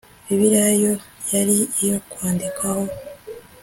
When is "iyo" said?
1.83-1.97